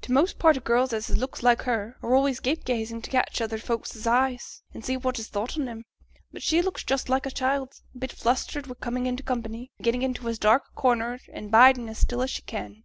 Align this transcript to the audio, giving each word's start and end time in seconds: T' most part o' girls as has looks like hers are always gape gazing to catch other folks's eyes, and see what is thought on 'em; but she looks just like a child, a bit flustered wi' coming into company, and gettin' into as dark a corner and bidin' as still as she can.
T' 0.00 0.12
most 0.12 0.38
part 0.38 0.56
o' 0.56 0.60
girls 0.60 0.92
as 0.92 1.08
has 1.08 1.16
looks 1.18 1.42
like 1.42 1.62
hers 1.62 1.94
are 2.04 2.14
always 2.14 2.38
gape 2.38 2.64
gazing 2.64 3.02
to 3.02 3.10
catch 3.10 3.40
other 3.40 3.58
folks's 3.58 4.06
eyes, 4.06 4.62
and 4.72 4.84
see 4.84 4.96
what 4.96 5.18
is 5.18 5.26
thought 5.26 5.58
on 5.58 5.68
'em; 5.68 5.82
but 6.32 6.40
she 6.40 6.62
looks 6.62 6.84
just 6.84 7.08
like 7.08 7.26
a 7.26 7.32
child, 7.32 7.72
a 7.92 7.98
bit 7.98 8.12
flustered 8.12 8.68
wi' 8.68 8.74
coming 8.80 9.06
into 9.06 9.24
company, 9.24 9.72
and 9.78 9.84
gettin' 9.84 10.02
into 10.02 10.28
as 10.28 10.38
dark 10.38 10.66
a 10.70 10.76
corner 10.80 11.18
and 11.32 11.50
bidin' 11.50 11.88
as 11.88 11.98
still 11.98 12.22
as 12.22 12.30
she 12.30 12.42
can. 12.42 12.76